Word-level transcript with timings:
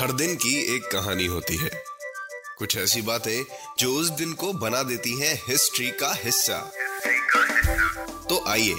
हर 0.00 0.12
दिन 0.12 0.34
की 0.34 0.76
एक 0.76 0.82
कहानी 0.82 1.26
होती 1.26 1.56
है। 1.56 1.70
कुछ 2.58 2.76
ऐसी 2.76 3.02
बातें 3.02 3.44
जो 3.78 3.92
उस 3.92 4.08
दिन 4.08 4.32
को 4.32 4.52
बना 4.52 4.82
देती 4.82 5.20
हैं 5.20 5.42
हिस्ट्री 5.48 5.90
का 5.90 6.14
हिस्सा। 6.24 6.72
तो 8.28 8.44
आइए 8.48 8.74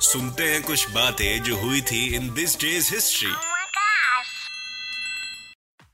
सुनते 0.00 0.42
हैं 0.42 0.62
कुछ 0.62 0.90
बातें 0.90 1.42
जो 1.42 1.56
हुई 1.56 1.80
थी 1.80 2.14
इन 2.14 2.34
दिस 2.34 2.60
डेज़ 2.60 2.94
हिस्ट्री. 2.94 3.32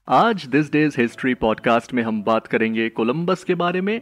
आज 0.09 0.45
दिस 0.45 0.67
डेज़ 0.67 1.01
हिस्ट्री 1.01 1.35
पॉडकास्ट 1.35 1.93
में 1.93 2.03
हम 2.03 2.23
बात 2.23 2.47
करेंगे 2.47 2.89
कोलंबस 2.89 3.45
के 3.45 3.55
बारे 3.55 3.81
में 3.81 4.01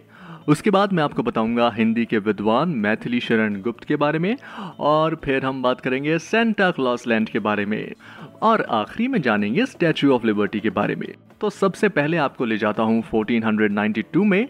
उसके 0.51 0.71
बाद 0.71 0.93
मैं 0.93 1.03
आपको 1.03 1.23
बताऊँगा 1.23 1.71
हिंदी 1.71 2.05
के 2.05 2.19
विद्वान 2.19 2.69
मैथिली 2.69 3.21
शरण 3.21 3.61
गुप्त 3.63 3.85
के 3.85 3.97
बारे 3.97 4.19
में, 4.19 4.37
और 4.81 5.21
फिर 5.25 5.45
हम 5.45 5.63
बात 5.63 5.81
करेंगे 5.81 6.19
सेंटा 6.19 6.71
क्लॉस 6.71 7.07
लैंड 7.07 7.29
के 7.29 7.39
बारे 7.39 7.67
में, 7.67 7.93
और 8.43 8.63
आखिरी 8.71 9.09
में 9.09 9.23
जानेंगे 9.23 9.67
स्टैचू 9.67 10.11
ऑफ़ 10.13 10.27
लिबर्टी 10.27 10.61
के 10.61 10.71
बारे 10.71 10.97
में। 10.97 11.09
तो 11.41 11.51
सबसे 11.51 11.89
पहले 11.89 12.17
आपको 12.17 12.45
ले 12.45 12.59
जाता 12.59 12.83
हूँ 12.83 13.03
1492 13.03 14.25
में 14.25 14.49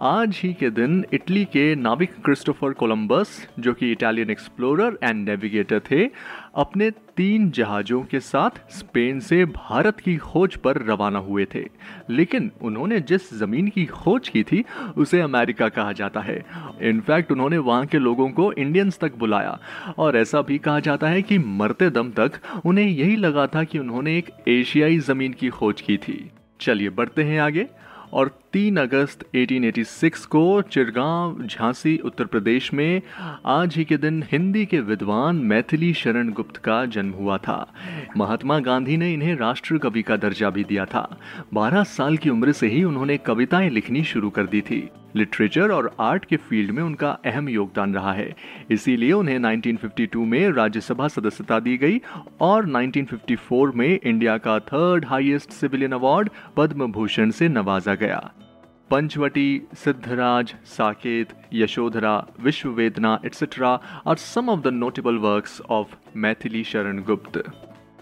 आज 0.00 0.40
ही 0.44 0.54
के 0.54 0.70
दिन 0.70 1.04
इटली 1.12 1.44
के 1.44 1.74
नाविक 1.74 2.10
क्रिस्टोफर 2.24 2.72
कोलंबस, 2.72 3.48
जो 3.58 3.72
कि 3.72 3.92
इटालियन 3.92 4.30
एक्सप्लोरर 4.30 4.98
एंड 5.02 5.28
नेविगेटर 5.28 5.80
थे, 5.80 6.10
अपने 6.56 6.90
तीन 6.90 7.50
जहाज़ों 7.50 8.02
के 8.02 8.20
साथ 8.20 8.50
स्पेन 8.70 9.20
से 9.20 9.44
भारत 9.44 10.00
की 10.00 10.16
खोज 10.16 10.56
पर 10.56 10.76
रवाना 10.76 11.18
हुए 11.18 11.46
थे। 11.54 11.64
लेकिन 12.10 12.50
उन्होंने 12.62 13.00
जिस 13.00 13.34
ज़मीन 13.34 13.68
की 13.68 13.86
खोज 13.86 14.28
की 14.28 14.42
थी, 14.42 14.64
उसे 14.96 15.20
अमेरिका 15.20 15.68
कहा 15.68 15.92
जाता 15.92 16.20
है। 16.20 16.44
इनफैक्ट 16.82 17.32
उन्होंने 17.32 17.58
वहाँ 17.58 17.86
के 17.86 17.98
लोगों 17.98 18.30
को 18.30 18.52
इंडियंस 18.52 18.98
तक 18.98 19.16
बुलाया। 19.16 19.58
और 19.98 20.16
ऐसा 20.16 20.42
भी 20.42 20.58
कहा 20.58 20.80
जाता 20.80 21.08
है 21.08 21.22
कि 21.22 21.38
मरते 21.38 21.90
दम 21.90 22.10
तक 22.10 22.32
उन्हें 22.64 22.86
यही 22.86 23.16
लगा 23.16 23.46
था 23.46 23.64
कि 23.64 23.78
उन्होंने 23.78 24.18
एक 24.18 24.30
एशियाई 24.48 24.98
ज़मीन 24.98 25.32
की 25.32 25.48
खोज 25.48 25.80
की 25.80 25.96
थी। 25.96 26.30
चलिए 26.60 26.90
बढ़ते 26.90 27.22
हैं 27.22 27.40
आगे। 27.40 27.66
और 28.12 28.40
3 28.52 28.76
अगस्त 28.76 29.24
1886 29.34 30.24
को 30.24 30.62
चिरगांव, 30.62 31.46
झांसी, 31.46 31.98
उत्तर 32.04 32.24
प्रदेश 32.24 32.74
में 32.74 33.02
आज 33.46 33.76
ही 33.76 33.84
के 33.84 33.96
दिन 33.96 34.24
हिंदी 34.32 34.66
के 34.66 34.80
विद्वान 34.80 35.36
मैथिली 35.36 35.94
शरण 35.94 36.32
गुप्त 36.32 36.56
का 36.56 36.84
जन्म 36.84 37.12
हुआ 37.12 37.38
था। 37.38 37.72
महात्मा 38.16 38.58
गांधी 38.58 38.96
ने 38.96 39.12
इन्हें 39.12 39.36
राष्ट्र 39.36 39.78
कवि 39.78 40.02
का 40.02 40.16
दर्जा 40.16 40.50
भी 40.50 40.64
दिया 40.64 40.84
था। 40.84 41.18
12 41.54 41.82
साल 41.82 42.16
की 42.16 42.30
उम्र 42.30 42.52
से 42.52 42.66
ही 42.66 42.84
उन्होंने 42.84 43.16
कविताएँ 43.16 43.70
लिखनी 43.70 44.04
शुरू 44.04 44.30
कर 44.30 44.46
दी 44.46 44.60
थी। 44.60 44.88
लिटरेचर 45.16 45.70
और 45.70 45.96
आर्ट 46.00 46.24
के 46.24 46.36
फ़ील्ड 46.36 46.70
में 46.70 46.82
उनका 46.82 47.10
अहम 47.24 47.48
योगदान 47.48 47.94
रहा 47.94 48.12
है। 48.12 48.34
इसीलिए 48.70 49.12
उन्हें 49.12 49.38
1952 49.38 50.24
में 50.24 50.50
राज्यसभा 50.50 51.08
सदस्यता 51.08 51.60
दी 51.60 51.76
गई 51.76 52.00
और 52.40 52.66
1954 52.66 53.74
में 53.74 54.00
इंडिया 54.04 54.38
का 54.38 54.58
third 54.58 55.04
highest 55.04 55.50
civilian 55.50 55.92
award 55.92 56.30
Padma 56.56 56.92
Bhushan 56.92 57.30
से 57.30 57.48
नवाजा 57.48 57.94
गया। 57.94 58.32
Panchavati, 58.90 59.62
Siddharaj, 59.74 60.54
Saket, 60.64 61.28
Yashodhara, 61.52 62.26
Vishwavedna 62.40 63.18
etcetera 63.24 63.80
are 64.06 64.16
some 64.16 64.48
of 64.48 64.60
the 64.60 64.66
notable 64.66 65.16
works 65.16 65.60
of 65.60 65.94
Maithili 66.16 66.64
Sharan 66.64 67.02
Gupt 67.02 67.42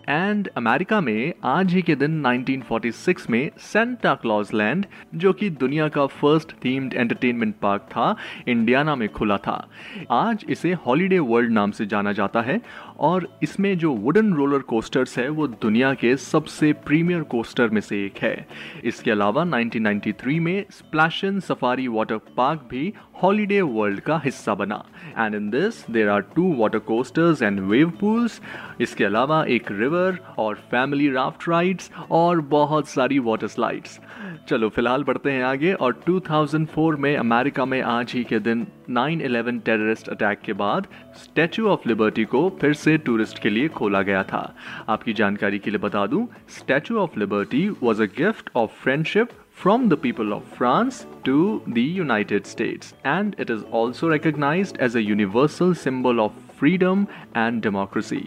and 0.09 0.49
America 0.57 1.01
में 1.01 1.33
आज 1.45 1.73
ही 1.73 1.83
के 1.83 1.95
दिन 1.95 2.23
1946 2.27 3.31
में 3.31 3.51
सेंटा 3.59 4.15
क्लॉज 4.15 4.49
लैंड 4.55 4.87
जो 5.15 5.33
कि 5.33 5.49
दुनिया 5.51 5.89
का 5.89 6.07
फ़र्स्ट 6.07 6.53
थीम्ड 6.53 6.95
एंटरटेनमेंट 6.95 7.55
पार्क 7.63 7.83
था 7.83 8.17
इंडियाना 8.49 8.95
में 8.97 9.09
खुला 9.09 9.37
था। 9.37 9.69
आज 10.11 10.45
इसे 10.49 10.73
हॉलीडे 10.73 11.19
वर्ल्ड 11.19 11.53
नाम 11.53 11.71
से 11.71 11.87
जाना 11.87 12.13
जाता 12.13 12.43
है 12.43 12.61
और 12.99 13.29
इसमें 13.43 13.79
जो 13.79 13.93
वुडन 13.93 14.33
रोलर 14.35 14.59
कोस्टर्स 14.59 15.19
है, 15.19 15.29
वो 15.29 15.47
दुनिया 15.47 15.93
के 15.95 16.17
सबसे 16.17 16.73
प्रीमियर 16.73 17.23
कोस्टर 17.23 17.69
में 17.69 17.81
से 17.81 18.05
एक 18.05 18.19
है। 18.19 18.47
इसके 18.85 19.11
अलावा 19.11 19.45
1993 19.45 20.39
में 20.41 20.65
स्प्लैशन 20.71 21.41
सफारी 21.41 21.89
वाटर 21.89 22.19
पार्क 22.37 22.69
भी 22.71 22.93
हॉलीडे 23.23 23.61
वर्ल्ड 23.63 24.01
का 24.01 24.21
हिस्सा 24.25 24.55
बना। 24.55 24.83
And 25.19 25.35
in 25.35 25.49
this 25.51 25.85
there 25.91 26.09
are 26.09 26.21
two 26.35 26.53
water 26.57 26.79
coasters 26.89 27.43
and 27.43 27.61
wave 27.61 27.91
pools 28.01 28.41
इसके 28.81 29.05
अलावा 29.05 29.45
एक 29.47 29.71
रिवर 29.73 30.19
और 30.39 30.55
फैमिली 30.71 31.09
राफ्ट 31.11 31.49
राइड्स 31.49 31.91
और 32.11 32.41
बहुत 32.51 32.89
सारी 32.89 33.19
वाटर 33.21 33.47
स्लाइड्स 33.47 34.01
चलो, 34.49 34.69
फ़िलहाल 34.69 35.05
बढ़ते 35.05 35.31
हैं 35.31 35.43
आगे। 35.45 35.73
और 35.73 35.93
2004 36.09 36.97
में 36.97 37.17
अमेरिका 37.17 37.65
में 37.65 37.81
आज 37.83 38.13
ही 38.13 38.23
के 38.25 38.39
दिन 38.39 38.67
9/11 38.91 39.59
टेररिस्ट 39.65 40.09
अटैक 40.09 40.41
के 40.41 40.53
बाद 40.55 40.87
स्टैचू 41.17 41.67
ऑफ़ 41.69 41.89
लिबर्टी 41.89 42.25
को 42.25 42.49
फिर 42.61 42.73
से 42.75 42.97
टूरिस्ट 42.99 43.39
के 43.39 43.51
लिए 43.51 43.69
खोला 43.69 44.03
गया 44.03 44.23
था। 44.23 44.55
आपकी 44.89 45.13
जानकारी 45.13 45.59
के 45.59 45.71
लिए 45.71 45.81
बता 45.81 46.07
दूँ 46.07 46.27
Statue 46.59 46.99
of 46.99 47.19
Liberty 47.19 47.69
was 47.83 48.03
a 48.03 48.07
gift 48.19 48.51
of 48.57 48.71
friendship 48.83 49.29
from 49.64 49.90
the 49.90 49.98
people 49.98 50.34
of 50.34 50.44
France 50.58 51.06
to 51.24 51.62
the 51.68 51.82
United 51.82 52.48
States, 52.48 52.94
and 53.04 53.36
it 53.38 53.50
is 53.50 53.64
also 53.72 54.10
recognized 54.10 54.78
as 54.78 54.96
a 54.96 55.04
universal 55.04 55.76
symbol 55.76 56.20
of 56.20 56.32
freedom 56.60 57.08
and 57.36 57.62
democracy. 57.62 58.24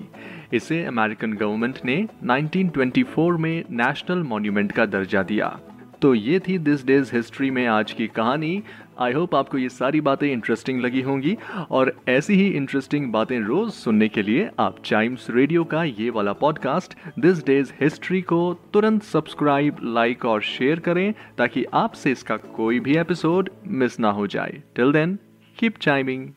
इसे 0.52 0.84
अमेरिकन 0.84 1.32
गवर्नमेंट 1.32 1.78
ने 1.84 1.96
1924 2.24 3.38
में 3.38 3.64
national 3.70 4.22
monument 4.22 4.72
का 4.72 4.86
दर्जा 4.86 5.22
दिया 5.22 5.48
तो 6.01 6.13
ये 6.15 6.39
थी 6.39 6.57
this 6.57 6.85
day's 6.85 7.15
history 7.15 7.49
में 7.51 7.65
आज 7.67 7.91
की 7.91 8.07
कहानी। 8.07 8.63
आई 8.99 9.13
होप 9.13 9.35
आपको 9.35 9.57
ये 9.57 9.69
सारी 9.69 10.01
बातें 10.01 10.27
इंटरेस्टिंग 10.31 10.81
लगी 10.81 11.01
होंगी। 11.01 11.35
और 11.71 11.93
ऐसी 12.07 12.33
ही 12.33 12.47
इंटरेस्टिंग 12.47 13.11
बातें 13.11 13.39
रोज 13.39 13.71
सुनने 13.71 14.07
के 14.07 14.21
लिए 14.21 14.49
आप 14.59 14.81
चाइम्स 14.85 15.29
रेडियो 15.29 15.63
का 15.63 15.83
ये 15.83 16.09
वाला 16.09 16.33
पॉडकास्ट 16.33 16.93
दिस 17.19 17.45
डेज़ 17.45 17.73
हिस्ट्री 17.81 18.21
को 18.21 18.53
तुरंत 18.73 19.03
सब्सक्राइब 19.03 19.77
लाइक 19.83 20.25
और 20.25 20.41
शेयर 20.41 20.79
करें 20.79 21.13
ताकि 21.37 21.65
आपसे 21.73 22.11
इसका 22.11 22.37
कोई 22.37 22.79
भी 22.79 22.97
एपिसोड 22.97 23.49
मिस 23.67 23.99
ना 23.99 24.11
हो 24.11 24.27
जाए। 24.27 24.61
Till 24.75 24.91
then 24.91 25.17
keep 25.57 25.77
chiming 25.77 26.27